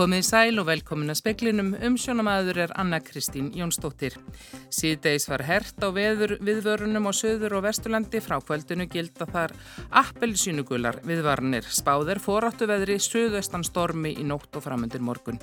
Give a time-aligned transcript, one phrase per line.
[0.00, 4.14] Komið sæl og velkomin að speklinum, umsjónamaður er Anna Kristín Jónsdóttir.
[4.72, 9.52] Síðdeis var hert á veður viðvörunum á söður og vesturlandi frá kvöldinu gilda þar
[10.00, 11.68] appelsínugular viðvarnir.
[11.68, 15.36] Spáðir foráttu veðri söðaustan stormi í nótt og framöndir morgun.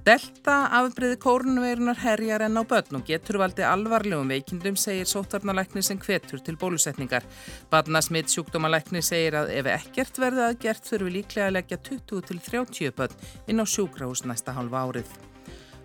[0.00, 6.00] Delta afbreyði kórnveirunar herjar enn á börn og getur valdi alvarlegum veikindum, segir sótarnalækni sem
[6.00, 7.26] hvetur til bólusetningar.
[7.72, 13.60] Barnasmitt sjúkdómalækni segir að ef ekkert verði aðgert þurfi líklega að leggja 20-30 börn inn
[13.60, 15.29] á sjúkrahús næsta hálfa árið.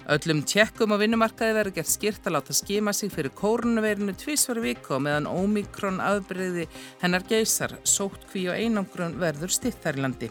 [0.05, 4.99] Öllum tjekkum á vinnumarkaði verður gert skýrt að láta skima sig fyrir kórnveirinu tvísvar vika
[4.99, 6.67] og meðan ómikrón afbreyði
[7.01, 10.29] hennar geysar, sótt kví og einangrun verður stittar í landi.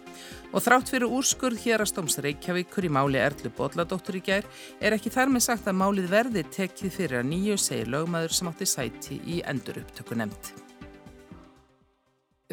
[0.55, 4.47] Og þrátt fyrir úrskurð hér að stóms Reykjavíkur í máli Erlu Bodladóttur í gær
[4.79, 8.55] er ekki þar með sagt að málið verði tekið fyrir að nýju segir lögmaður sem
[8.55, 10.55] átti sæti í endur upptöku nefnd.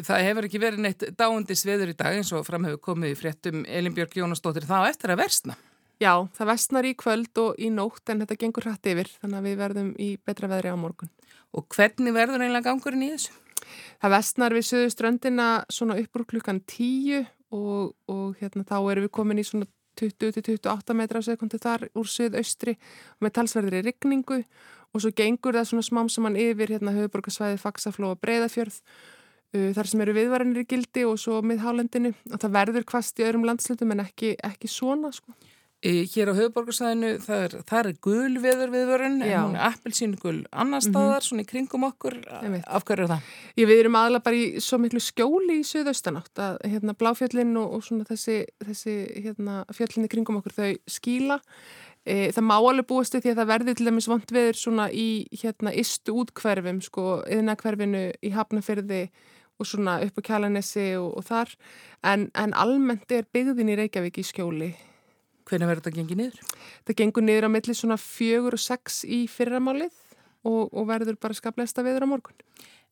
[0.02, 3.62] Það hefur ekki verið neitt dáundis veður í dag eins og framhefur komið í fréttum
[3.62, 5.62] Elinbjörg Jónasdóttir þá eftir að versna.
[6.02, 9.44] Já, það vestnar í kvöld og í nótt en þetta gengur hrætt yfir þannig að
[9.46, 11.12] við verðum í betra veðri á morgun.
[11.54, 13.36] Og hvernig verður einlega gangurinn í þessu?
[14.02, 17.22] Það vestnar við söðu ströndina svona uppur klukkan 10
[17.54, 19.68] og, og hérna, þá erum við komin í svona
[20.00, 22.74] 20-28 metra á sekundi þar úr söðaustri
[23.22, 28.22] með talsverðri rigningu og svo gengur það svona smám saman yfir hérna höfuborgarsvæði Faxafló og
[28.24, 32.88] Breiðafjörð uh, þar sem eru viðvarinir í gildi og svo með hálendinu og það verður
[32.88, 35.36] kvast í öðrum landslutum en ekki, ekki svona sko.
[35.82, 40.78] Hér á höfuborgarsæðinu það er, er gul viður viðvörun en hún er appelsínu gul annar
[40.78, 40.92] mhm.
[40.92, 41.26] staðar mm -hmm.
[41.26, 43.22] svona í kringum okkur af hverju er það?
[43.56, 47.72] Ég við erum aðalega bara í svo miklu skjóli í söðaustanátt að hérna bláfjöllin og,
[47.74, 48.94] og svona þessi, þessi
[49.24, 51.40] hérna fjöllin í kringum okkur þau skíla
[52.06, 55.26] e, það má alveg búast því að það verði til dæmis vond viður svona í
[55.34, 59.10] hérna istu útkverfum sko yðnakverfinu í hafnafyrði
[59.58, 61.50] og svona upp á kjalanessi og, og þar
[62.02, 64.72] en, en almennt er byggðin í Reykjavík í skjóli
[65.48, 66.52] Hvernig verður þetta gengið niður?
[66.86, 69.92] Það gengur niður á milli svona fjögur og sex í fyrramálið
[70.46, 72.38] og, og verður bara skapleista viður á morgun.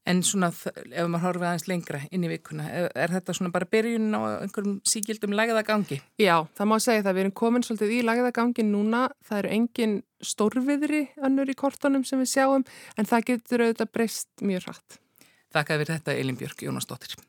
[0.08, 3.68] En svona ef maður horfið aðeins lengra inn í vikuna, er, er þetta svona bara
[3.68, 6.00] byrjun á einhverjum síkildum lagðagangi?
[6.20, 7.16] Já, það má segja það.
[7.18, 9.02] Við erum komin svolítið í lagðagangi núna.
[9.28, 12.64] Það eru engin stórviðri önnur í kortunum sem við sjáum
[12.96, 15.00] en það getur auðvitað breyst mjög hratt.
[15.52, 17.20] Þakka fyrir þetta Elin Björk Jónasdóttir.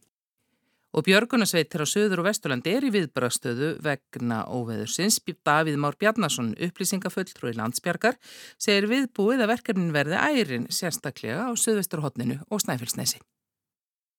[0.91, 5.21] Og Björgunarsveitir á Suður og Vesturlandi er í viðbröðstöðu vegna óveðursins.
[5.47, 8.17] Davíð Már Bjarnason, upplýsingafulltrúi landsbjargar,
[8.59, 13.21] segir viðbúið að verkefnin verði ærin sérstaklega á Suðvesturhóttninu og Snæfellsnesi.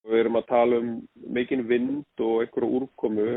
[0.09, 0.89] Við erum að tala um
[1.37, 3.29] mikinn vind og einhverju úrkomu,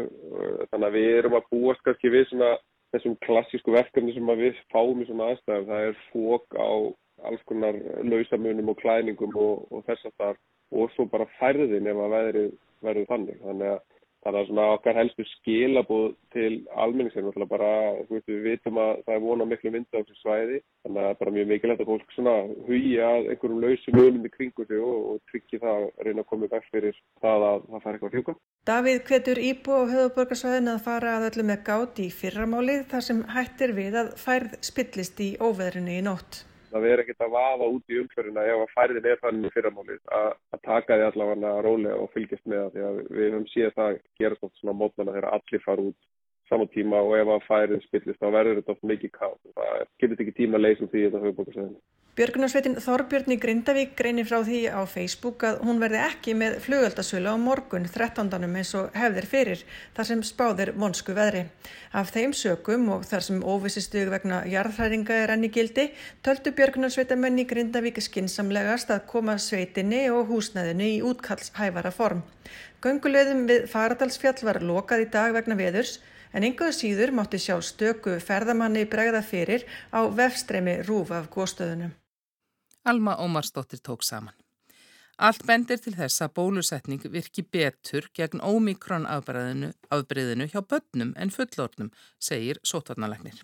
[0.72, 2.54] þannig að við erum að búast kannski við svona
[2.96, 5.68] þessum klassísku verkefni sem við fáum í svona aðstæðum.
[5.68, 6.70] Það er fók á
[7.28, 10.44] alls konar lausamunum og klæningum og, og þess að það
[10.76, 12.54] og svo bara færðin ef að veðrið
[12.84, 13.38] verður þannig.
[13.44, 13.84] Þannig að
[14.26, 17.34] það er svona okkar helstu skilabóð til almenningseirinn.
[17.34, 17.70] Þannig að bara,
[18.08, 20.58] þú veist, við vitum að það er vona miklu mynda á þessu svæði.
[20.86, 22.34] Þannig að það er bara mjög mikilvægt að fólk svona
[22.66, 26.50] hugja einhverjum lausum önum í kringu sig og, og tryggja það að reyna að koma
[26.56, 28.36] vekk fyrir það að það fær eitthvað hljóka.
[28.66, 33.24] Davíð hvetur Íbú á höfuborgarsvæðin að fara að öllu með gátt í fyrramálið þar sem
[33.36, 36.42] hættir við að færð spillist í óveðrinu í nótt
[36.76, 40.02] að við erum ekkert að vafa út í umhverfina ef að færðin er þannig fyrramálið
[40.18, 43.76] að, að taka því allavega rólega og fylgjast með það því að við höfum síðan
[43.78, 45.98] það að gera svona mótmanna þegar allir fara út
[46.48, 49.86] saman tíma og ef að færðin spillist þá verður þetta oft mikið kátt og það
[50.02, 51.80] getur ekki tíma að leysa út í þetta höfubókarsæðinu.
[52.16, 57.28] Björgunarsveitin Þorbjörn í Grindavík greinir frá því á Facebook að hún verði ekki með flugöldasölu
[57.28, 58.30] á morgun 13.
[58.56, 59.64] eins og hefðir fyrir
[59.98, 61.42] þar sem spáðir vonsku veðri.
[61.92, 65.90] Af þeim sökum og þar sem óvissistug vegna jarðhæringa er enni gildi
[66.24, 72.24] töldu Björgunarsveitamenn í Grindavík skinsamlegast að koma sveitinni og húsnæðinu í útkallshæfara form.
[72.80, 75.98] Göngulegðum við Faradalsfjall var lokað í dag vegna veðurs
[76.32, 81.92] en ynguðu síður mátti sjá stöku ferðamanni bregða fyrir á vefstremi rúf af góðstöðunum.
[82.86, 84.34] Alma Ómarsdóttir tók saman.
[85.16, 91.92] Allt bendir til þess að bólusetning virki betur gegn ómikrón afbreyðinu hjá börnum en fullornum,
[92.20, 93.40] segir sótvarnalegnir.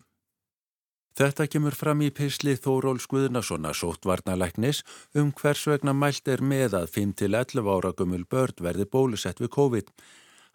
[1.17, 4.81] Þetta kemur fram í pisli Þóról Skuðnarssona sótvarnalegnis
[5.17, 9.91] um hvers vegna mælt er með að 5-11 ára gummul börn verði bólusett við COVID.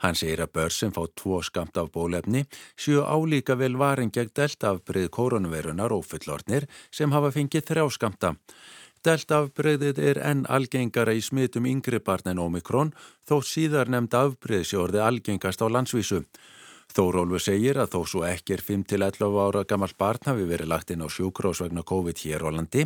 [0.03, 2.44] Hann segir að börn sem fá tvo skamt af bólefni
[2.77, 8.33] séu álíka vel varin gegn deltafbrið koronavirunar og fullornir sem hafa fengið þrjá skamta.
[9.05, 12.94] Deltafbreyðið er enn algengara í smitum yngri barn en Omikron
[13.29, 16.23] þó síðar nefnd afbreyðsjórði algengast á landsvísu.
[16.95, 21.03] Þórólfu segir að þó svo ekki er 5-11 ára gammal barn hafi verið lagt inn
[21.03, 22.85] á sjúkrós vegna COVID hér á landi,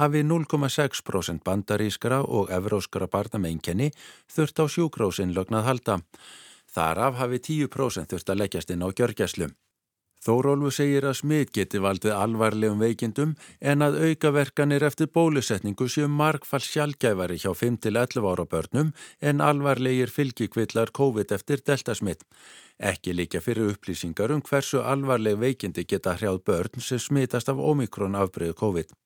[0.00, 3.90] hafi 0,6% bandarískra og evróskra barna með einkenni
[4.32, 6.00] þurft á sjúkrósinnlögnað halda.
[6.74, 9.52] Þaraf hafi 10% þurft að leggjast inn á gjörgjæslu.
[10.24, 16.64] Þórólfu segir að smit geti valdið alvarlegum veikindum en að aukaverkanir eftir bólusetningu séu markfall
[16.64, 22.24] sjálfgæfari hjá 5-11 ára börnum en alvarlegir fylgikvillar COVID eftir deltasmitt.
[22.80, 28.16] Ekki líka fyrir upplýsingar um hversu alvarleg veikindi geta hrjáð börn sem smitast af omikron
[28.16, 28.96] afbreyðu COVID.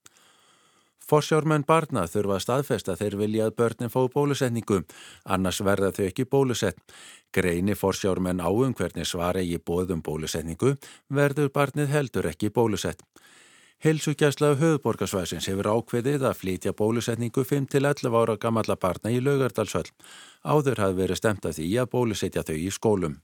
[1.08, 4.82] Forsjármenn barna þurfa að staðfesta þeir vilja að börnin fá bólusetningu,
[5.24, 6.82] annars verða þau ekki bólusett.
[7.32, 10.74] Greini forsjármenn áum hvernig svara í bóðum bólusetningu
[11.08, 13.00] verður barnið heldur ekki bólusett.
[13.84, 19.94] Hilsugjæsla höfuborgarsvæsins hefur ákveðið að flytja bólusetningu 5-11 ára gamalla barna í laugardalsvöld.
[20.44, 23.16] Áður hafði verið stemt að því að bólusetja þau í skólum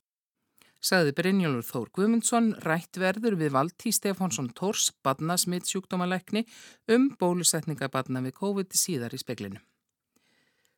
[0.84, 6.44] sagði Brynjólfur Þór Guðmundsson rætt verður við Valtí Stefánsson Tórs badna smitt sjúkdómalekni
[6.92, 9.62] um bólusetningabanna við COVID síðar í speklinu.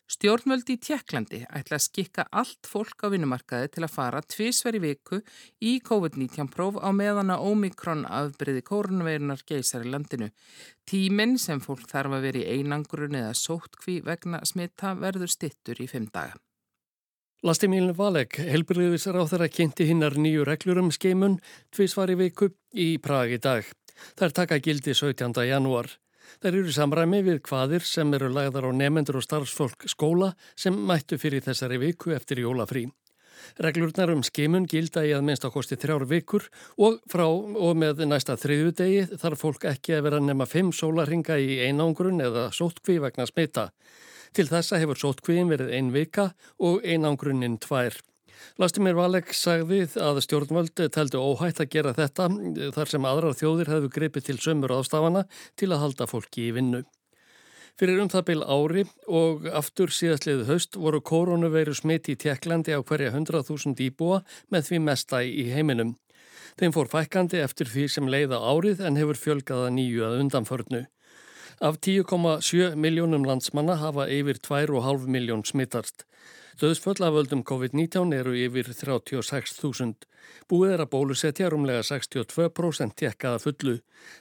[0.06, 5.19] Stjórnvöldi í Tjekklandi ætla að skikka allt fólk á vinnumarkaði til að fara tvísveri viku
[5.58, 10.31] í COVID-19 próf á meðana Omikron afbyrði kórnveirunar geysar í landinu.
[10.87, 15.91] Tíminn sem fólk þarf að vera í einangrun eða sóttkví vegna smitta verður stittur í
[15.91, 16.38] fimm daga.
[17.46, 21.37] Lastimílin Valek, þeirra kynnti hinnar nýju reglur um skeimun
[21.70, 23.69] tvísvar í viku í Prag í dag.
[24.19, 25.31] Þær taka gildi 17.
[25.46, 25.87] janúar.
[26.43, 31.20] Þær eru samræmi við hvaðir sem eru lagðar á nefendur og starfsfólk skóla sem mættu
[31.22, 32.88] fyrir þessari viku eftir jólafrí.
[33.62, 36.48] Reglurnar um skeimun gilda í að minnst á kosti þrjár vikur
[36.82, 41.38] og frá og með næsta þriðu degi þarf fólk ekki að vera nema fimm sólaringa
[41.38, 43.70] í einangrun eða sótkví vegna smita.
[44.34, 47.99] Til þessa hefur sótkvíin verið ein vika og einangrunnin tvær.
[48.61, 52.28] Lastimir Valek sagði að stjórnvöldu teldu óhætt að gera þetta
[52.76, 55.25] þar sem aðrar þjóðir hefðu gripið til sömur ástafana
[55.56, 56.82] til að halda fólki í vinnu.
[57.76, 58.82] Fyrir um það byl ári
[59.12, 64.81] og aftur síðastliðu haust voru koronaveiru smiti í Tjekklandi á hverja 100.000 íbúa með því
[64.87, 65.93] mesta í heiminum.
[66.56, 70.87] Þeim fór fækandi eftir því sem leiða árið en hefur fjölgaða nýju að undanförnu.
[71.58, 76.05] Af 10,7 miljónum landsmanna hafa yfir 2,5 miljón smittarst.
[76.61, 80.05] Döðsföll af völdum COVID-19 eru yfir 36.000.
[80.53, 83.79] Búið er að bólusetja rúmlega 62% tekkaða fullu.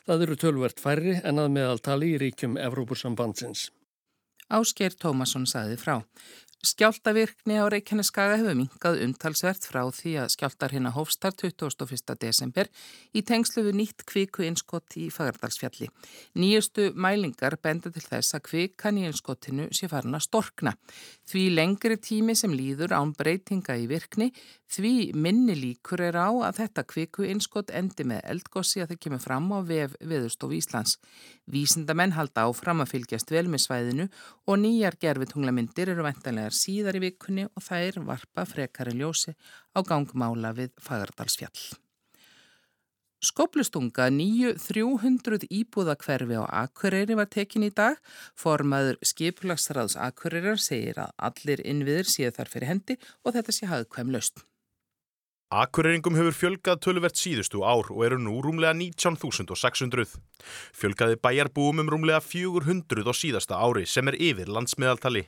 [0.08, 3.68] Það eru tölvert færri en að meðaltali í ríkjum Evrópursambandsins.
[4.48, 6.06] Ásker Tómasson saði frá.
[6.66, 12.16] Skjáltavirkni á Reykjaneskaga hefur minkað umtalsvert frá því að skjáltar hérna hófstar 21.
[12.18, 12.72] desember
[13.14, 15.92] í tengslu við nýtt kviku innskott í Fagardalsfjalli.
[16.42, 20.74] Nýjustu mælingar benda til þess að kvikan í innskottinu sé farin að storkna.
[21.30, 24.32] Því lengri tími sem líður án breytinga í virkni,
[24.72, 29.24] því minni líkur er á að þetta kviku innskott endi með eldgossi að það kemur
[29.24, 30.98] fram á vef Veðurstof Íslands.
[31.46, 34.10] Vísindamenn halda áfram að fylgjast vel með svæðinu
[34.50, 39.36] og nýjar gerfitunglamyndir eru vendanlegar síðar í vikunni og þær varpa frekari ljósi
[39.78, 41.76] á gangmála við Fagardalsfjall.
[43.26, 47.98] Skoplustunga nýju 300 íbúðakverfi á Akureyri var tekin í dag.
[48.38, 54.14] Formaður skiplagsraðs Akureyrar segir að allir innviður séu þar fyrir hendi og þetta sé hafðkvæm
[54.14, 54.44] löst.
[55.56, 60.18] Akureyringum hefur fjölgað töluvert síðustu ár og eru nú rúmlega 19.600.
[60.76, 65.24] Fjölgaði bæjarbúum um rúmlega 400 á síðasta ári sem er yfir landsmiðaltali.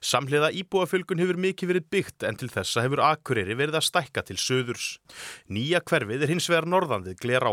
[0.00, 4.38] Samhliða íbúafölgun hefur mikið verið byggt en til þessa hefur Akureyri verið að stækka til
[4.40, 4.86] söðurs.
[5.52, 7.52] Nýja hverfið er hins vegar norðandið Glerá.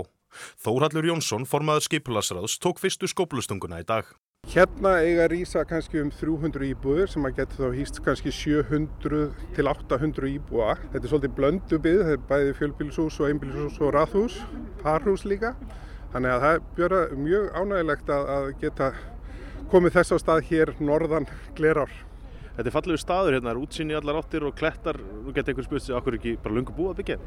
[0.63, 4.08] Þórhallur Jónsson, formaður skipulasraðs, tók fyrstu skóplustunguna í dag.
[4.46, 9.24] Hérna eiga rýsa kannski um 300 íbúður sem að geta þá hýst kannski 700
[9.56, 10.75] til 800 íbúa.
[10.92, 14.38] Þetta er svolítið blöndu byggð, þetta er bæði fjölbílshús og einbílshús og rathús,
[14.84, 15.56] parhús líka.
[16.14, 18.92] Þannig að það er mjög ánægilegt að geta
[19.74, 21.25] komið þess á stað hér norðan
[21.58, 21.98] Glerár.
[22.56, 25.96] Þetta er fallegu staður hérna, útsýni allar áttir og klettar, nú getur einhver spurt sig
[25.98, 27.18] okkur ekki bara lungu búið að byggja?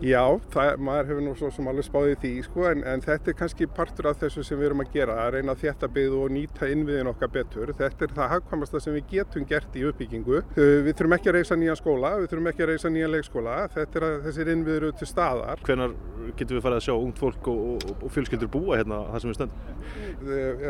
[0.00, 0.22] Já,
[0.54, 3.66] það, maður hefur nú svo sem alveg spáðið því sko, en, en þetta er kannski
[3.76, 6.70] partur af þessu sem við erum að gera, að reyna að þétta byggðu og nýta
[6.72, 7.72] innviðin okkar betur.
[7.76, 10.40] Þetta er það hagkvæmasta sem við getum gert í uppbyggingu.
[10.56, 14.00] Við þurfum ekki að reysa nýjan skóla, við þurfum ekki að reysa nýjan leikskóla, þetta
[14.00, 15.64] er að þessir innviður eru til staðar.
[15.68, 15.98] Hvenar
[16.38, 19.30] getum við farið að sjá ungt fólk og, og, og fjölskyldur búa hérna það sem
[19.30, 19.70] við stöndum?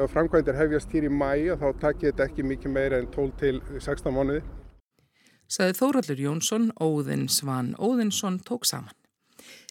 [0.00, 3.54] Ef framkvæmdir hefjast hér í mæi þá takkir þetta ekki mikið meira en 12 til
[3.90, 4.42] 16 mánuði.
[5.50, 8.94] Saði Þóraldur Jónsson, Óðinn Svan Óðinsson tók saman.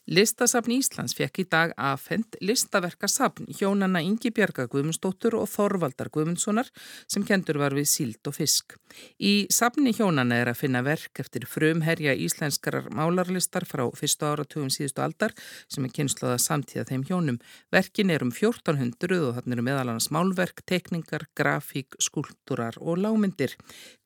[0.09, 6.71] Listasafn Íslands fekk í dag aðfend listaverkasafn hjónanna Ingi Björga Guðmundsdóttur og Þorvaldar Guðmundssonar
[7.05, 8.73] sem kendur var við síld og fisk.
[9.21, 15.03] Í safni hjónanna er að finna verk eftir frumherja íslenskarar málarlistar frá fyrstu áratugum síðustu
[15.05, 15.35] aldar
[15.69, 17.37] sem er kynnslóða samtíða þeim hjónum.
[17.69, 23.53] Verkin er um 1400 og þannig eru meðalans málverk, tekningar, grafík, skúltúrar og lámyndir.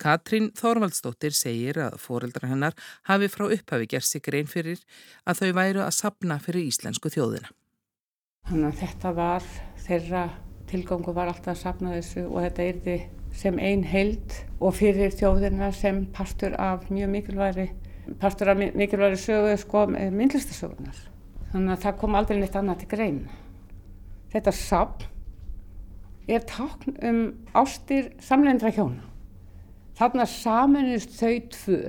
[0.03, 2.75] Katrín Þorvaldsdóttir segir að foreldrar hennar
[3.07, 4.83] hafi frá upphafi gerð sig grein fyrir
[5.23, 7.53] að þau væru að að sapna fyrir íslensku þjóðina.
[8.49, 9.45] Þannig að þetta var
[9.85, 10.23] þeirra
[10.67, 12.97] tilgangu var alltaf að sapna þessu og þetta erði
[13.33, 17.69] sem einn heild og fyrir þjóðina sem pastur af mjög mikilværi
[18.19, 20.97] pastur af mikilværi sögu sko myndlistasögunar.
[21.53, 23.19] Þannig að það kom aldrei neitt annað til grein.
[24.33, 25.09] Þetta sapn
[26.27, 27.21] er takn um
[27.53, 29.03] ástir samleindra hjóna.
[29.97, 31.79] Þannig að saminist þau tvö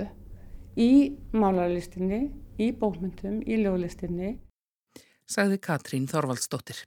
[0.77, 0.91] í
[1.33, 2.27] málarlistinni
[2.61, 4.35] í bókmyndum, í ljóðlistinni.
[5.25, 6.83] Sagði Katrín Þorvaldsdóttir.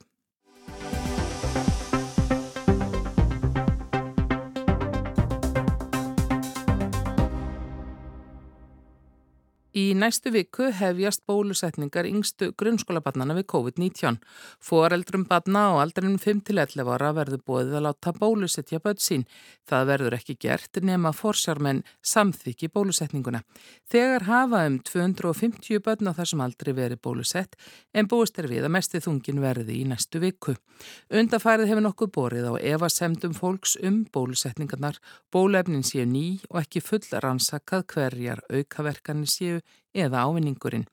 [9.79, 14.17] Í næstu viku hefjast bólusetningar yngstu grunnskólabarnana við COVID-19.
[14.65, 19.25] Fóreldrum barna á aldrinum 5-11 ára verður bóðið að láta bólusetja börn sín.
[19.69, 23.43] Það verður ekki gert nema forsjármenn samþykji bólusetninguna.
[23.91, 27.55] Þegar hafa um 250 börn á þessum aldri verið bólusett
[27.93, 30.57] en búist er við að mesti þungin verði í næstu viku.
[31.13, 34.99] Undafærið hefur nokkuð borið á Eva Semdum fólks um bólusetningarnar.
[35.31, 39.59] Bólefnin séu ný og ekki full rannsakað hverjar aukaverkanir séu
[39.93, 40.85] eða ávinningurinn.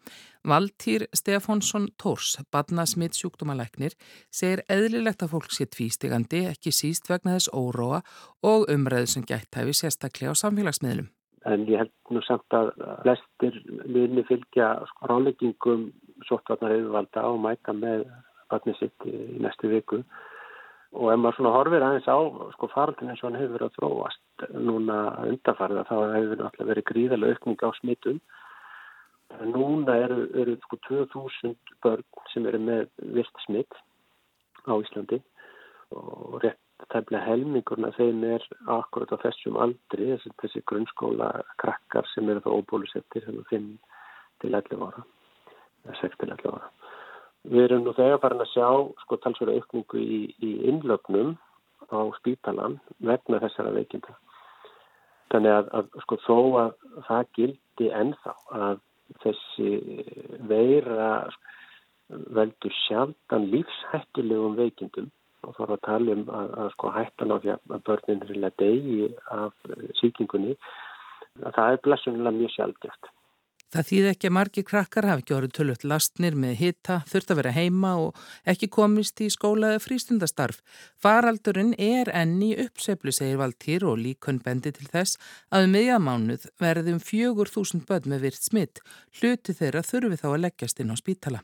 [0.47, 3.97] Valtýr Stefánsson Tórs, badnasmitt sjúkdómalæknir,
[4.30, 8.04] segir eðlilegt að fólk sé tvístigandi, ekki síst vegna þess óróa
[8.47, 11.11] og umræðu sem gætt hæfi sérstaklega á samfélagsmiðlum.
[11.47, 14.71] En ég held nú samt að flestir muni fylgja
[15.06, 15.90] ráleggingum
[16.26, 18.06] sóttvarnar auðvalda og mæta með
[18.50, 20.02] badnið sitt í næstu viku
[20.97, 22.18] og ef maður svona horfir aðeins á
[22.54, 26.71] sko faraldin eins og hann hefur verið að þróast núna undarfarið að þá hefur alltaf
[26.71, 28.21] verið gríðarlega aukning á smittum
[29.47, 33.75] Núna eru, eru sko 2000 börn sem eru með virt smitt
[34.66, 35.18] á Íslandi
[35.95, 41.30] og rétt tæmlega helmingurna þeim er akkurat á þessum aldri, þessi, þessi grunnskóla
[41.62, 43.68] krakkar sem eru það óbólusettir sem er 5
[44.45, 45.04] til 11 ára,
[46.02, 46.71] 6 til 11 ára.
[47.47, 48.68] Við erum nú þegar farin að sjá
[49.04, 51.37] sko talsverða aukningu í, í innlögnum
[51.88, 54.16] á spítalan vegna þessara veikinda.
[55.33, 56.73] Þannig að, að sko þó að
[57.09, 58.83] það gildi ennþá að
[59.23, 59.71] þessi
[60.51, 61.11] veira
[62.09, 65.11] veldur sjaldan lífshættilegum veikindum
[65.47, 68.55] og þá er að tala um að, að sko hættan á því að börnin er
[68.63, 69.69] degi af
[70.01, 70.57] síkingunni
[71.43, 73.11] að það er blessunlega mjög sjaldgæft.
[73.75, 77.40] Það þýð ekki að margir krakkar hafi ekki orðið tölvöld lastnir með hitta, þurft að
[77.40, 80.61] vera heima og ekki komist í skólaði frístundastarf.
[81.02, 85.18] Faraldurinn er enni uppseflu, segir Valtýr og líkun bendi til þess
[85.50, 88.80] að um miðjamánuð verðum fjögur þúsund börn með virt smitt.
[89.18, 91.42] Hluti þeirra þurfi þá að leggjast inn á spítala.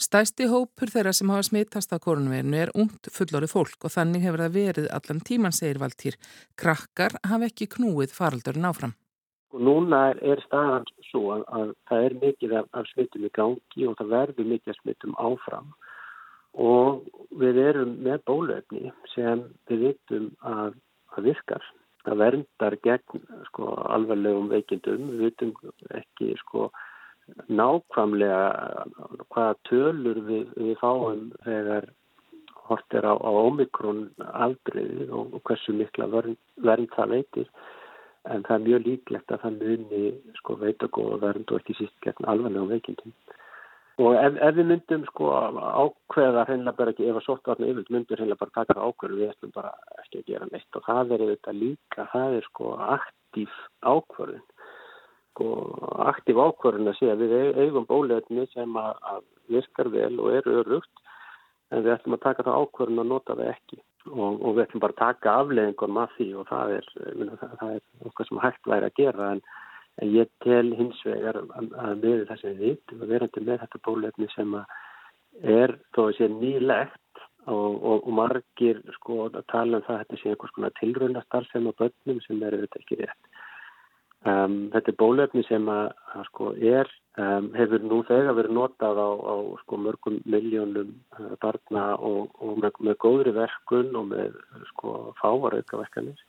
[0.00, 4.46] Stæsti hópur þeirra sem hafa smittast á korunverinu er ungt fullorið fólk og þannig hefur
[4.46, 6.16] það verið allan tíman, segir Valtýr.
[6.54, 8.94] Krakkar hafi ekki knúið faraldurinn áfram.
[9.52, 13.32] Og núna er, er staðan svo að, að það er mikið af, af smittum í
[13.36, 15.72] gangi og það verður mikið af smittum áfram
[16.52, 17.04] og
[17.40, 20.74] við erum með bólöfni sem við vitum að
[21.14, 21.68] það virkar.
[22.02, 25.04] Það verndar gegn sko, alvarlegum veikindum.
[25.12, 25.52] Við vitum
[26.00, 26.70] ekki sko,
[27.48, 28.86] nákvæmlega
[29.28, 31.86] hvaða tölur við, við fáum þegar
[32.66, 37.48] hort er á, á omikron aldriði og, og hversu mikla vernd það veitir
[38.30, 40.02] en það er mjög líklegt að það muni
[40.38, 43.14] sko veita góða vernd og ekki síst gegn alveglega veikindum.
[44.00, 48.20] Og ef, ef við myndum sko ákveða hreinlega bara ekki, ef að sóttvarnu yfir myndur
[48.20, 51.54] hreinlega bara taka ákveður við ætlum bara ekki að gera neitt og það er þetta
[51.58, 54.46] líka, það er sko aktív ákveðun.
[55.32, 55.50] Sko
[56.06, 61.08] aktív ákveðun að segja við eigum bólefni sem að, að virkar vel og eru örugt
[61.72, 64.84] en við ætlum að taka það ákveðun að nota það ekki og, og við ætlum
[64.84, 66.88] bara að taka afleðingur með því og það er,
[67.42, 69.42] það, er okkar sem hægt væri að gera en,
[70.02, 71.68] en ég tel hins vegar að,
[72.02, 74.56] með það sem við vitum að verandi með þetta bólefni sem
[75.42, 80.02] er þó að sé nýlegt og, og, og margir sko að tala um það að
[80.04, 83.31] þetta sé einhvers konar tilröndastar sem á börnum sem er auðvitað ekki rétt.
[84.22, 88.96] Um, þetta er bólefni sem að, að sko er Um, hefur nú þegar verið notað
[88.96, 94.38] á, á sko, mörgum miljónum uh, barna og, og með, með góðri verkun og með
[94.70, 96.22] sko, fáarauka verkanir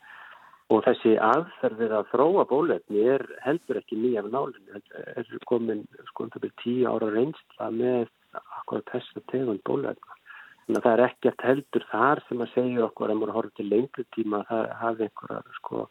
[0.72, 4.82] Og þessi aðferðið að þróa bólefni er heldur ekki nýja af nálinu.
[4.96, 8.06] Það er komin sko um það byrjum tíu ára reynsla með
[8.42, 10.18] akkurat þess að tegund bólefna.
[10.64, 13.68] Þannig að það er ekkert heldur þar sem að segja okkur að maður horfður til
[13.70, 15.84] lengri tíma að það hafi einhverja sko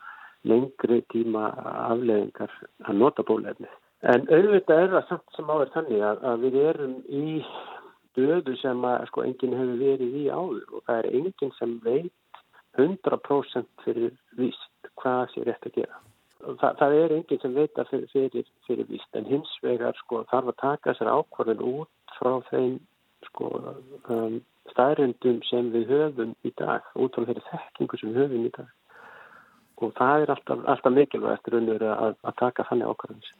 [0.48, 1.50] lengri tíma
[1.90, 2.52] afleðingar
[2.86, 3.70] að nota bólefni.
[4.02, 7.26] En auðvitað er það samt sem áður þannig að, að við erum í
[8.18, 12.40] döðu sem að sko enginn hefur verið í áður og það er enginn sem veit
[12.80, 16.00] 100% fyrir víst hvað sé rétt að gera.
[16.42, 20.24] Þa, það er enginn sem veit að fyrir, fyrir, fyrir víst en hins vegar sko
[20.32, 22.80] þarf að taka sér ákvarðin út frá þeim
[23.28, 23.50] sko
[24.10, 24.40] um,
[24.72, 28.70] staðröndum sem við höfum í dag, út frá þeirri þekkingu sem við höfum í dag.
[29.82, 33.32] Og það er alltaf, alltaf mikilvægt raunur að, að taka þannig ákvarðin.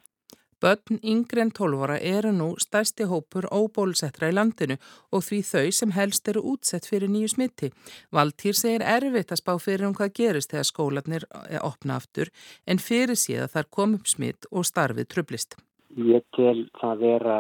[0.63, 4.77] Bönn yngre en 12 ára eru nú stæsti hópur óbólusettra í landinu
[5.11, 7.73] og því þau sem helst eru útsett fyrir nýju smitti.
[8.15, 11.27] Valtýr segir erfitt að spá fyrir um hvað gerist þegar skólanir
[11.67, 12.31] opna aftur
[12.67, 15.59] en fyrir síðan þar kom upp smitt og starfið trublist.
[15.93, 17.35] Ég tel það vera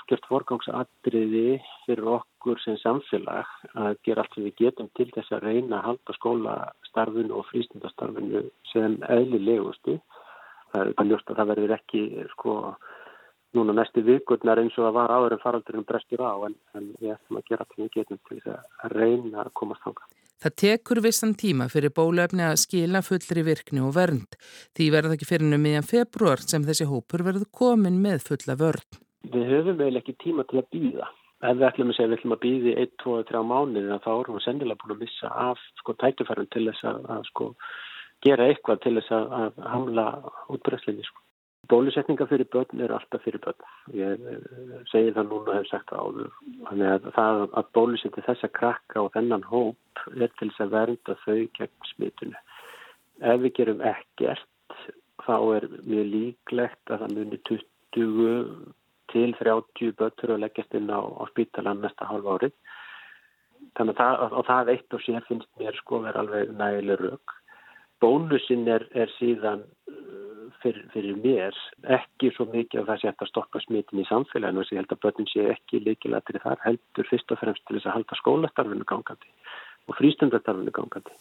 [0.00, 5.44] skjöft vorgangsadriði fyrir okkur sem samfélag að gera allt sem við getum til þess að
[5.44, 9.98] reyna að halda skólastarfinu og frístundastarfinu sem eðlilegustu
[10.72, 12.02] það er bara ljóst að það verður ekki
[12.32, 12.56] sko
[13.58, 17.14] núna næstu vikurnar eins og það var áður en faraldurinn brestur á en, en við
[17.18, 20.08] ætlum að gera til við getum til þess að reyna að komast þánga.
[20.40, 24.38] Það tekur vissan tíma fyrir bólöfni að skila fullri virkni og vernd.
[24.72, 28.56] Því verður það ekki fyrir nú meðan februar sem þessi hópur verður komin með fulla
[28.62, 29.00] vörn.
[29.34, 31.10] Við höfum vel ekki tíma til að býða.
[31.44, 34.36] Ef við ætlum að segja við ætlum að býði 1, 2, 3 mánuði þá erum
[34.38, 37.48] við sennilega búin að missa af sko tækifærum til þess að, að sko
[38.24, 40.06] gera eitthvað til þess að, að hamla
[40.56, 41.04] útbreyslinni.
[41.04, 41.24] Sko.
[41.70, 43.66] Bólusetninga fyrir börn er alltaf fyrir börn.
[43.94, 44.40] Ég eh,
[44.90, 46.32] segi það núna og hef sagt áður.
[46.66, 51.16] Þannig að það að bólusetja þessa krakka og þennan hóp er til þess að vernda
[51.24, 52.42] þau gegn smitinu.
[53.20, 54.84] Ef við gerum ekkert
[55.26, 58.52] þá er mjög líklegt að það munir 20
[59.10, 62.56] til 30 börn að leggjast inn á, á spítalan næsta halv árið.
[63.78, 67.36] Þannig að það, að það eitt og sér finnst mér sko verið alveg nægileg rauk
[68.00, 69.64] bónusinn er, er síðan
[70.62, 71.56] fyrir, fyrir mér
[71.96, 74.94] ekki svo mikið að það sé að stoppa smitin í samfélaginu þess að ég held
[74.94, 78.88] að börnin sé ekki líkilega þar heldur fyrst og fremst til þess að halda skólastarfinu
[78.92, 79.34] gangandi
[79.88, 81.18] og frístundartarfinu gangandi.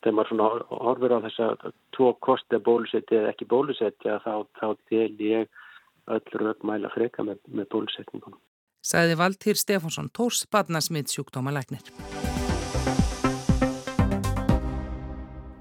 [0.00, 0.48] Þegar maður svona
[0.84, 5.60] horfur á þess að tvo kosti að bólusetja eða ekki bólusetja þá, þá del ég
[6.10, 8.40] öll rögmæla freka með, með bólusetningunum.
[8.80, 11.84] Sæði Valtýr Stefánsson Tórs, badnasmitt sjúkdómalegnir.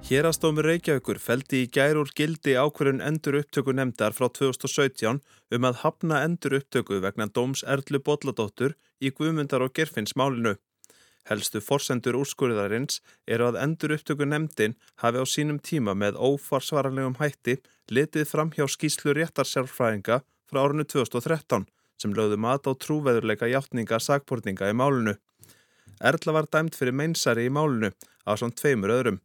[0.09, 5.19] Hérastómi Reykjavíkur feldi í gær úr gildi ákverðun endur upptöku nefndar frá 2017
[5.53, 8.73] um að hafna endur upptöku vegna dóms Erlu Bolladóttur
[9.05, 10.55] í Guðmundar og Gerfinns málinu.
[11.29, 17.59] Helstu forsendur úrskurðarins eru að endur upptöku nefndin hafi á sínum tíma með ófarsvaranlegum hætti
[17.93, 21.69] litið fram hjá skýslu réttarsjálfræðinga frá árinu 2013
[22.01, 25.19] sem lögðu mat á trúveðurleika hjáttninga sagbortninga í málinu.
[26.01, 27.93] Erla var dæmt fyrir meinsari í málinu
[28.25, 29.21] á svona tveimur öðrum.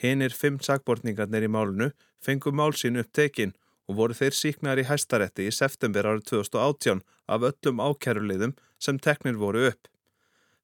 [0.00, 1.90] Hinnir fimm sagbortningarnir í málunu
[2.24, 3.54] fengu málsín upp tekin
[3.88, 7.02] og voru þeir síknar í hæstaretti í september árið 2018
[7.34, 9.88] af öllum ákæruleiðum sem teknir voru upp.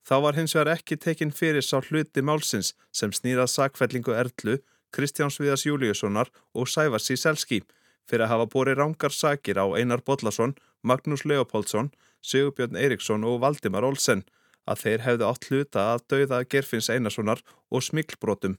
[0.07, 4.61] Þá var hins vegar ekki tekin fyrir sá hluti málsins sem snýrað sagfellingu Erlu,
[4.95, 7.65] Kristjáns Viðas Júliussonar og Sæfars í Selski
[8.07, 10.55] fyrir að hafa bórið rángar sagir á Einar Bodlason,
[10.87, 11.91] Magnús Leopoldsson,
[12.23, 14.23] Sigurbjörn Eiríksson og Valdimar Olsen
[14.67, 18.57] að þeir hefðu átt hluta að dauða Gerfinns Einarssonar og smikklbrotum.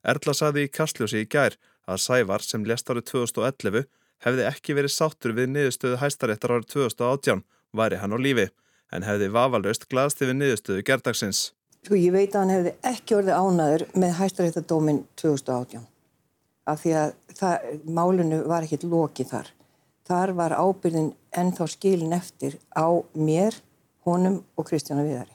[0.00, 1.56] Erla saði í Kastljósi í gær
[1.90, 3.86] að Sævar sem lest árið 2011
[4.24, 7.44] hefði ekki verið sáttur við niðurstöðu hæstaréttar árið 2018
[7.76, 8.48] væri hann á lífi
[8.90, 11.50] en hefði vafalöst glaðst yfir niðurstöðu gerdagsins.
[11.84, 15.86] Sko ég veit að hann hefði ekki orðið ánaður með hæstaréttardómin 2018
[16.70, 19.50] af því að það, málinu var ekkit lokið þar.
[20.10, 23.56] Þar var ábyrðin ennþá skilin eftir á mér,
[24.06, 25.34] honum og Kristjánu Viðari.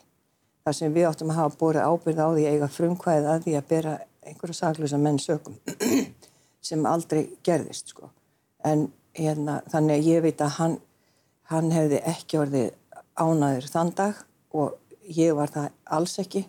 [0.65, 3.67] Þar sem við áttum að hafa borðið ábyrð á því eiga frumkvæðið að því að
[3.71, 5.57] bera einhverja saklusa menn sögum
[6.67, 8.09] sem aldrei gerðist sko.
[8.65, 10.79] En hérna, þannig að ég veit að hann,
[11.51, 12.71] hann hefði ekki orðið
[13.15, 14.23] ánaður þann dag
[14.55, 14.75] og
[15.15, 16.45] ég var það alls ekki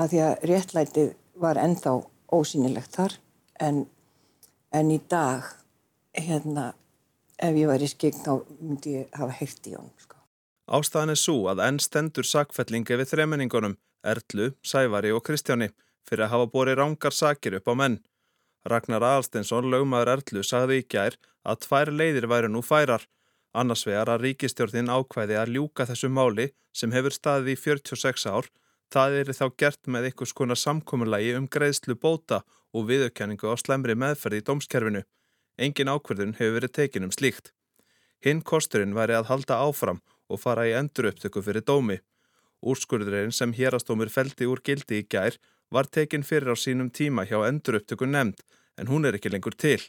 [0.00, 1.10] að því að réttlætið
[1.42, 1.96] var ennþá
[2.32, 3.18] ósýnilegt þar
[3.60, 3.84] en,
[4.72, 5.48] en í dag
[6.16, 6.72] hérna
[7.42, 10.18] ef ég var í skegn þá myndi ég hafa heilt í honum sko.
[10.72, 15.70] Ástæðan er svo að enn stendur sakfellingi við þremenningunum Erlu, Sævari og Kristjáni
[16.08, 17.98] fyrir að hafa borið rángar sakir upp á menn.
[18.68, 23.08] Ragnar Aðalsteinsson, lögmaður Erlu, sagði í gær að tvær leiðir væri nú færar.
[23.52, 28.48] Annars vegar að ríkistjórnin ákvæði að ljúka þessu máli sem hefur staðið í 46 ár
[28.92, 32.42] Það er þá gert með einhvers konar samkommulagi um greiðslu bóta
[32.76, 35.00] og viðaukenningu á slemri meðferði í dómskerfinu.
[35.56, 37.54] Engin ákverðun hefur verið tekin um slíkt.
[38.20, 42.02] Hinn kosturinn væri að halda áfram og fara í endur upptöku fyrir dómi.
[42.60, 45.40] Úrskurðurinn sem hérastómur feldi úr gildi í gær
[45.72, 48.40] var tekin fyrir á sínum tíma hjá endur upptöku nefnd
[48.78, 49.80] en hún er ekki lengur til.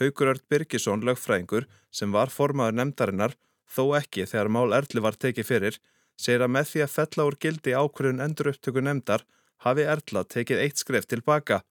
[0.00, 3.34] Haugur Ört Birgisson, lögfræðingur, sem var formaður nefndarinnar,
[3.68, 5.78] þó ekki þegar mál Erlu var tekið fyrir,
[6.16, 9.24] segir að með því að fella úr gildi ákverðun endur upptöku nefndar
[9.64, 11.62] hafi Erla tekið eitt skref tilbaka.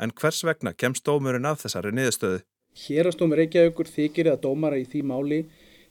[0.00, 2.42] En hvers vegna kemst dómurinn af þessari niðurstöðu?
[2.82, 5.40] Hérastómur Reykjavíkur þykir að dómara í því máli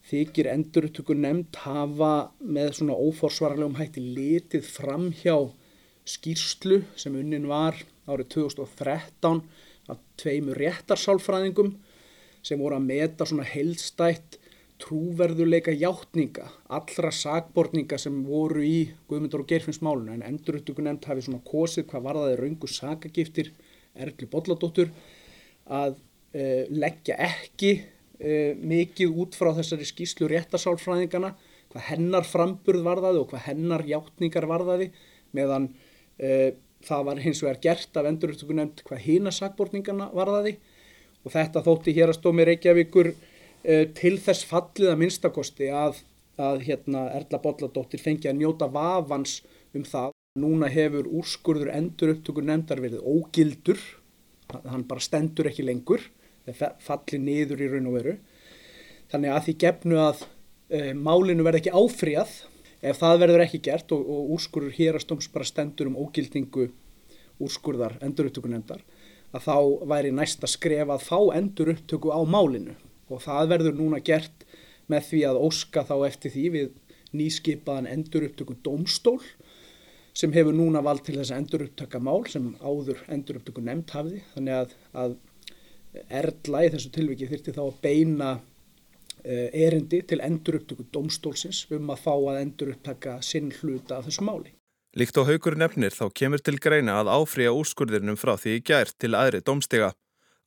[0.09, 5.35] þykir endur upptöku nefnd hafa með svona óforsvarlegum hætti litið fram hjá
[6.11, 7.77] skýrslu sem unnin var
[8.09, 9.41] árið 2013
[9.91, 11.73] af tveimur réttarsálfræðingum
[12.45, 14.39] sem voru að meta svona heilstætt
[14.81, 18.77] trúverðuleika hjáttninga, allra sagbortninga sem voru í
[19.09, 23.51] Guðmundur og Gerfinnsmáluna en enduruttöku nefnd hafi svona kosið hvað var það raungu sagagiftir
[23.93, 24.89] Erli Bolladóttur
[25.69, 25.99] að
[26.33, 31.35] e, leggja ekki e, mikið út frá þessari skýslu réttarsálfræðingana
[31.71, 34.89] hvað hennar framburð varðaði og hvað hennar hjáttningar varðaði
[35.37, 35.69] meðan
[36.85, 40.57] það var hins vegar gert af enduruttöku nefnd hvað hína sagbortningana varðaði
[41.21, 46.01] og þetta þótti hér að stómi Reykjavíkur uh, til þess fallið að minnstakosti að,
[46.41, 49.41] að hérna, Erla Bolladóttir fengi að njóta vafans
[49.77, 50.15] um það.
[50.41, 53.79] Núna hefur úrskurður enduruttöku nefndar verið ógildur,
[54.63, 56.05] hann bara stendur ekki lengur,
[56.47, 58.13] það falli niður í raun og veru.
[59.11, 62.37] Þannig að því gefnu að uh, málinu verði ekki áfríað
[62.81, 66.69] ef það verður ekki gert og, og úrskurður hérastóms bara stendur um ógildingu
[67.41, 68.83] úrskurðar endurupptökunendar
[69.31, 69.55] að þá
[69.89, 72.75] væri næsta skref að fá endurupptöku á málinu.
[73.11, 74.45] Og það verður núna gert
[74.91, 76.69] með því að óska þá eftir því við
[77.15, 79.19] nýskipaðan endurupptöku domstól
[80.15, 84.23] sem hefur núna vald til þess að endurupptöka mál sem áður endurupptöku nefnd hafði.
[84.35, 85.17] Þannig að, að
[86.21, 88.31] erðla í þessu tilviki þyrti þá að beina
[89.23, 94.53] erindi til endurupptöku domstólsins um að fá að endurupptaka sinn hluta af þessu máli.
[94.97, 98.89] Líkt á haugur nefnir þá kemur til greina að áfrýja úrskurðinum frá því í gær
[98.99, 99.93] til aðri domstiga.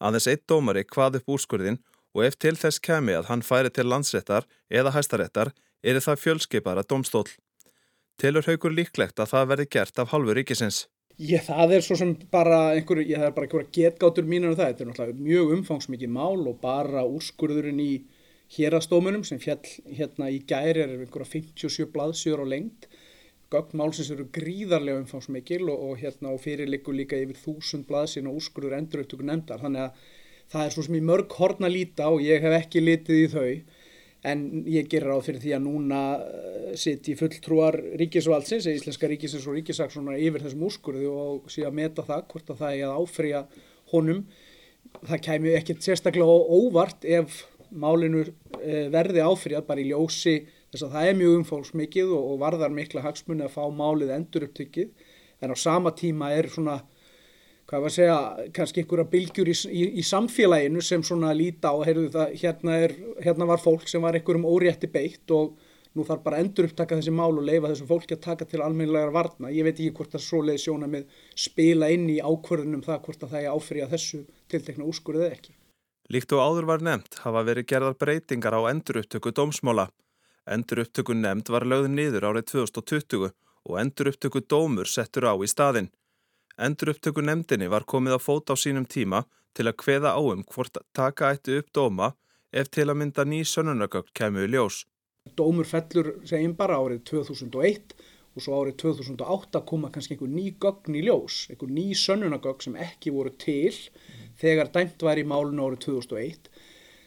[0.05, 1.79] Aðeins eitt dómari hvað upp úrskurðin
[2.13, 6.85] og ef til þess kemi að hann færi til landsrettar eða hæstarettar er það fjölskeipara
[6.85, 7.25] domstól.
[8.21, 10.85] Tilur haugur líklegt að það verði gert af halvu ríkisins.
[11.19, 14.59] Ég, það er svo sem bara einhver, ég það er bara einhverja getgátur mínur um
[14.59, 17.93] það, þetta er náttúrulega mjög umfangsmikið mál og bara úrskurðurinn í
[18.55, 19.63] hérastómunum sem fjall
[19.99, 22.89] hérna í gæri er einhverja 57 blaðsjör á lengt
[23.55, 28.77] gögnmálsins eru gríðarlega umfangsmikil og, og hérna og fyrirlikur líka yfir þúsund blaðsinn og úrskurður
[28.79, 29.63] enduröktöku nefndar.
[29.63, 30.05] Þannig að
[30.53, 33.27] það er svo sem í mörg horn að líta og ég hef ekki litið í
[33.33, 33.51] þau
[34.25, 39.45] en ég gerir á fyrir því að núna uh, sitt í fulltrúar ríkisvaldsins, íslenska ríkisins
[39.45, 43.43] og ríkisaksónar yfir þessum úrskurðu og síðan meta það hvort að það er að áfrýja
[43.93, 44.25] honum.
[45.05, 47.43] Það kemur ekkert sérstaklega óvart ef
[47.81, 48.25] málinu
[48.61, 50.39] eh, verði áfrýjað bara í ljósi
[50.73, 54.49] þess að það er mjög umfólksmikið og, og varðar mikla hagsmunni að fá málið endur
[54.49, 55.13] upptykkið
[55.45, 56.81] en á sama tíma er svona
[57.69, 58.17] hvað var að segja,
[58.57, 62.95] kannski einhverja bylgjur í, í, í samfélaginu sem svona líta á, heyrðu það, hérna, er,
[63.25, 65.57] hérna var fólk sem var einhverjum órétti beitt og
[65.95, 69.15] nú þarf bara endur upptaka þessi mál og leifa þessu fólki að taka til almennilegar
[69.15, 69.53] varna.
[69.55, 73.23] Ég veit ekki hvort að svo leiði sjóna með spila inn í ákvörðunum það hvort
[73.23, 75.55] að það er áfrýja þessu tiltekna úrskurðið ekki.
[76.13, 79.87] Líkt og áður var nefnt hafa verið gerðar breytingar á endurupptöku dómsmála.
[80.45, 83.31] Endurupptöku nefnd var lögð niður árið 2020
[83.65, 85.89] og endurupptöku dómur settur á í staðin.
[86.61, 89.25] Endurupptöku nefndinni var komið á fót á sínum tíma
[89.57, 92.13] til að kveða áum hvort taka ætti upp dóma
[92.53, 94.85] ef til að mynda ný sönunagögn kemur í ljós.
[95.39, 97.97] Dómur fellur segjum bara árið 2001
[98.35, 102.77] og svo árið 2008 koma kannski einhver ný gögn í ljós, einhver ný sönunagögn sem
[102.77, 103.73] ekki voru til
[104.41, 106.49] þegar dæmt var í málun árið 2001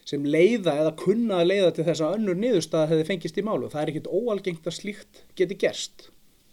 [0.07, 3.67] sem leiða eða kunna að leiða til þess að önnur niðurstaða hefði fengist í málu.
[3.71, 6.07] Það er ekkit óalgengt að slíkt geti gerst.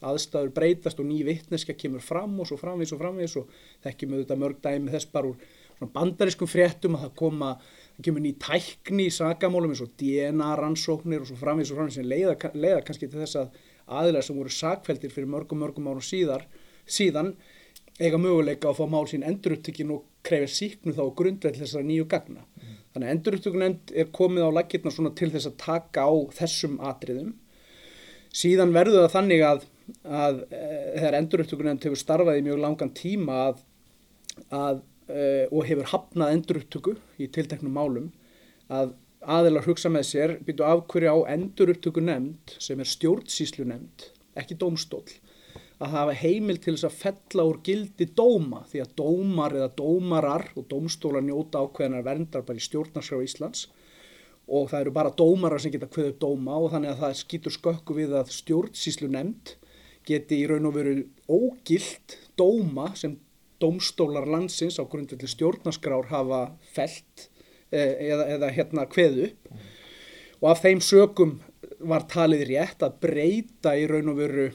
[0.05, 3.53] Aðstæður breytast og ný vittneska kemur fram og svo framvís og framvís og
[3.87, 7.53] þekkjum auðvitað mörg dæmi þess bara úr bandariskum fréttum að það koma,
[7.95, 11.99] það kemur ný tækni í sagamálum eins og DNA rannsóknir og svo framvís og framvís
[11.99, 13.59] sem leiða, leiða kannski til þess að
[14.01, 16.47] aðilar sem voru sagfældir fyrir mörgum mörgum árum síðar,
[16.87, 17.35] síðan
[18.01, 22.43] eiga möguleika að fá mál sín enduruttökin og krefja síknu þá grundveld þessara nýju gagna.
[22.43, 22.73] Mm.
[22.95, 27.31] Þannig að enduruttökunend er komið á lakirna svona til þess að taka á þessum atriðum.
[28.35, 29.63] Síðan verður það þannig að,
[30.07, 30.65] að e,
[30.97, 33.63] þegar enduruttökunend hefur starfað í mjög langan tíma að,
[34.51, 38.11] að, e, og hefur hafnað enduruttöku í tilteknum málum
[38.75, 44.09] að aðeinar hugsa með sér byrju af hverju á enduruttökunend sem er stjórnsíslu nefnd,
[44.41, 45.05] ekki dómstól
[45.83, 50.47] að hafa heimil til þess að fella úr gildi dóma því að dómar eða dómarar
[50.55, 53.67] og dómstólar njóta ákveðinar verndar bara í stjórnarskrá Íslands
[54.45, 57.97] og það eru bara dómarar sem geta kveðið dóma og þannig að það skýtur skökku
[57.97, 59.55] við að stjórnsíslu nefnd
[60.07, 60.97] geti í raun og veru
[61.33, 63.17] ógilt dóma sem
[63.63, 66.43] dómstólar landsins á grundvelli stjórnarskrár hafa
[66.75, 67.31] felt
[67.73, 69.65] eh, eða, eða hérna kveðu upp mm.
[70.43, 71.39] og af þeim sökum
[71.85, 74.51] var talið rétt að breyta í raun og veru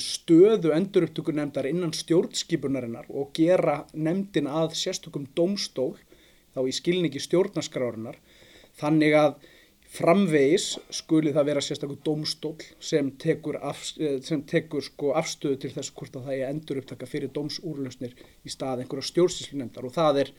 [0.00, 5.94] stöðu endurupptökunemdar innan stjórnskipunarinnar og gera nemdin að sérstökum domstól
[6.54, 8.16] þá í skilningi stjórnarskrárinnar
[8.80, 9.34] þannig að
[9.90, 15.72] framvegis skuli það vera sérstaklega domstól sem tekur, af, eh, sem tekur sko afstöðu til
[15.74, 18.14] þess hvort að það er endurupptaka fyrir domsúrlösnir
[18.46, 20.32] í stað einhverja stjórnstíslunemdar og það er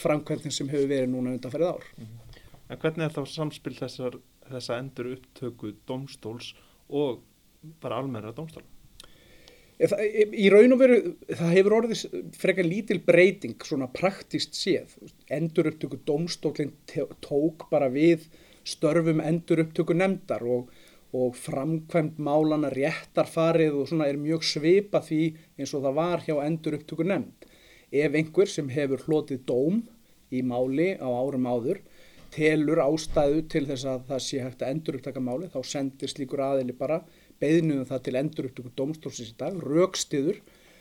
[0.00, 1.84] framkvæmdinn sem hefur verið núna undanferðið ár.
[1.98, 2.42] Mm -hmm.
[2.70, 6.54] En hvernig er þá samspil þessar þessa endur upptöku domstóls
[6.88, 7.22] og
[7.80, 8.66] bara almenna domstóla?
[9.80, 12.00] Í raun og veru, það hefur orðið
[12.36, 14.92] frekar lítil breyting, svona praktist séð.
[15.32, 16.74] Endur upptöku domstólinn
[17.24, 18.26] tók bara við
[18.68, 20.68] störfum endur upptöku nefndar og,
[21.16, 25.22] og framkvæmt málana réttarfarið og svona er mjög svipa því
[25.56, 27.48] eins og það var hjá endur upptöku nefnd.
[27.90, 29.80] Ef einhver sem hefur hlotið dóm
[30.30, 31.80] í máli á árum áður
[32.30, 36.44] telur ástæðu til þess að það sé hægt að endur upptaka máli þá sendir slíkur
[36.44, 37.00] aðili bara
[37.40, 40.40] beðnum það til endur upptöku domstólsins í dag, raukstiður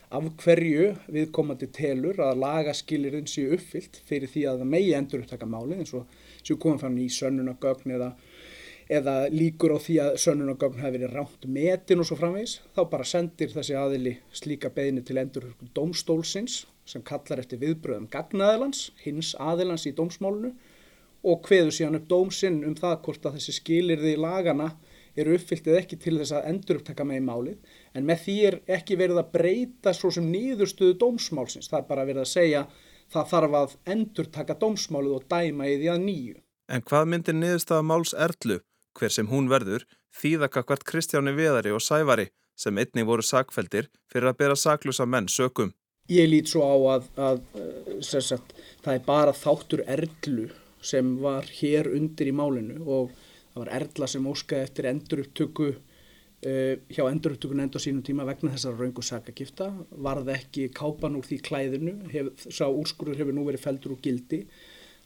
[0.10, 5.50] af hverju viðkomandi telur að lagaskilirinn séu uppfyllt fyrir því að það megi endur upptaka
[5.50, 6.08] máli eins og
[6.42, 8.10] séu komið fann í sönnunagögn eða,
[8.90, 13.06] eða líkur á því að sönnunagögn hafi verið rámt metin og svo framvegs, þá bara
[13.06, 19.36] sendir þessi aðili slíka beðni til endur upptöku domstólsins sem kallar eftir viðbröðum gagnaðilans, hins
[19.38, 20.56] aðilans í domsmálunu
[21.30, 24.72] og hveðu síðan upp dómsinn um það hvort að þessi skilirði lagana
[25.18, 28.60] eru uppfylltið ekki til þess að endur upptaka með í málið en með því er
[28.78, 32.66] ekki verið að breyta svo sem nýðustuðu dómsmálsins það er bara verið að segja
[33.14, 36.36] það þarf að endur taka dómsmálið og dæma í því að nýju.
[36.70, 38.60] En hvað myndir niðurstaða máls Erlu,
[38.98, 39.86] hver sem hún verður,
[40.20, 45.74] þýðakakvart Kristjáni Viðari og Sævari sem einnig voru sakveldir fyrir að bera saklusa menn sökum?
[46.10, 50.48] Ég lít svo á að, að, að sagt, það er bara þáttur Erlu
[50.82, 53.12] sem var hér undir í málinu og
[53.60, 58.54] það var Erla sem óskaði eftir endurupptöku uh, hjá endurupptökun enda á sínum tíma vegna
[58.54, 63.66] þessar raungu sakagifta varð ekki kápan úr því klæðinu hef, sá úrskurður hefur nú verið
[63.66, 64.46] feldur úr gildi.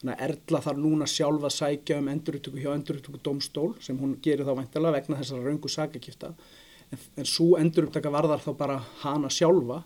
[0.02, 4.18] Þannig að Erla þarf núna sjálfa að sækja um endurupptöku hjá endurupptöku domstól sem hún
[4.22, 6.34] gerir þá væntilega vegna þessar raungu sakagifta.
[6.92, 9.82] En, en svo endurupptöka varðar þá bara hana sjálfa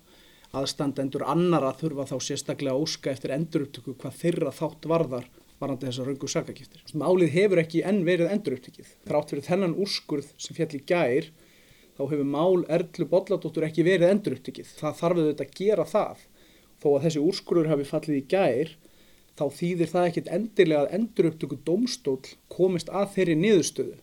[0.58, 5.28] aðstandendur annara þurfa þá sérstaklega óska eftir endurupptöku hvað þeirra þátt varðar
[5.62, 6.84] varandi þessar raungu sakagiftir.
[6.98, 8.90] Málið hefur ekki enn verið endur upptikið.
[9.08, 11.30] Þrátt fyrir þennan úrskurð sem fjall í gær
[11.98, 14.74] þá hefur mál Erlu Bolladóttur ekki verið endur upptikið.
[14.78, 16.26] Það þarf auðvitað að gera það.
[16.78, 18.76] Þó að þessi úrskurður hafi fallið í gær
[19.38, 22.20] þá þýðir það ekkit endilega að endur upptöku domstól
[22.54, 23.98] komist að þeirri niðurstöðu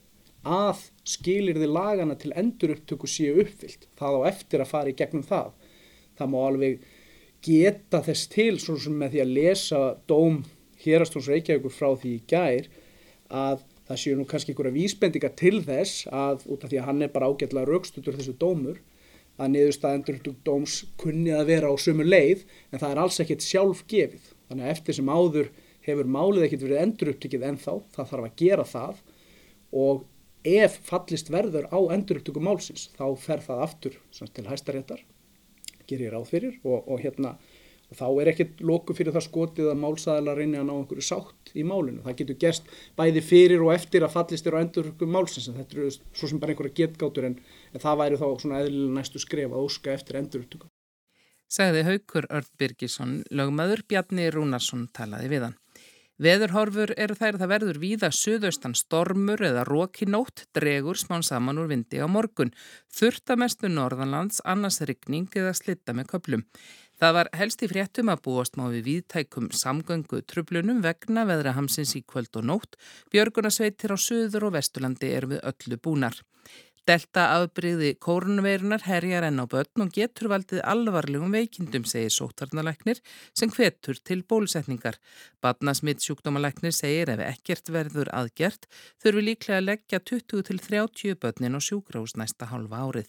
[0.44, 3.88] að skilir þið lagana til endur upptöku séu uppfyllt.
[3.98, 5.54] Það á eftir að fara í gegnum það.
[6.18, 6.84] Það má alveg
[7.44, 10.42] geta þess til svona sem með því að lesa dóm
[10.84, 12.68] hérastóns Reykjavíkur frá því í gær
[13.34, 17.04] að það séu nú kannski einhverja vísbendingar til þess að út af því að hann
[17.04, 18.80] er bara ágætlega raukstutur þessu dómur
[19.34, 23.82] að niðurstaðendur dóms kunni að vera á sömu leið en það er alls ekkert sjálf
[23.90, 24.28] gefið.
[24.48, 25.50] Þannig að eftir sem áður
[25.84, 29.00] hefur málið ekkert verið endur upptikið ennþá það þarf að gera það
[29.84, 30.04] og
[30.44, 35.02] ef fallist verður á endur upptöku málsins þá fer það aftur til hæstaréttar
[35.88, 37.34] gerir ráð fyrir og, og hérna
[37.98, 41.64] þá er ekkert loku fyrir það skotið að málsæðala reynir að ná einhverju sátt í
[41.66, 42.02] málinu.
[42.04, 45.78] Það getur gerst bæði fyrir og eftir að fallist er á endurökkum málsins en þetta
[45.78, 47.40] eru svo sem bara einhverja getgátur en,
[47.72, 50.70] en það væri þá svona eðlilega næstu skref að óska eftir endurökkum.
[51.54, 55.60] Segði Haukur Örd Birgisson, lögmaður Bjarni Rúnarsson talaði við hann.
[56.22, 61.72] Veðurhorfur eru þær að það verður víða suðaustan stormur eða rókinótt dregur smán saman úr
[61.72, 62.52] vindi á morgun.
[62.94, 66.44] Þurftamestu norðanlands annars rigning eða slitta með köplum.
[67.02, 71.96] Það var helst í fréttum að búast má við viðtækum samgöngu trublunum vegna veðra hamsins
[71.98, 72.78] í kvöld og nótt.
[73.10, 76.20] Björgunarsveitir á söður og vesturlandi er við öllu búnar.
[76.84, 83.00] Delta afbríði kórnveirunar herjar enn á börn og getur valdið alvarlegum veikindum, segir sótarnalæknir
[83.32, 85.00] sem hvetur til bólusetningar.
[85.40, 88.68] Badnasmitt sjúkdómalæknir segir ef ekkert verður aðgert
[89.00, 93.08] þurfi líklega að leggja 20-30 börnin og sjúkrós næsta halva árið.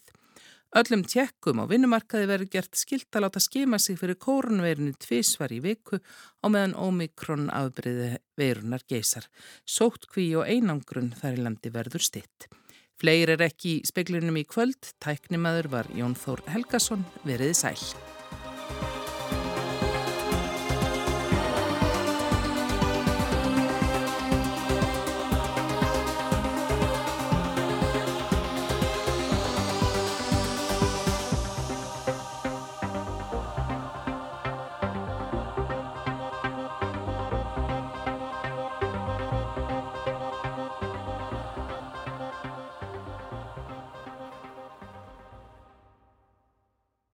[0.74, 5.60] Öllum tjekkum á vinnumarkaði verður gert skilt að láta skima sig fyrir kórunveirinu tvísvar í
[5.62, 6.00] viku
[6.42, 9.28] á meðan ómikron afbreyði veirunar geysar.
[9.62, 12.50] Sótt kví og einangrun þar í landi verður stitt.
[12.98, 18.15] Fleir er ekki í speklinum í kvöld, tæknimaður var Jón Þór Helgason, veriði sæl.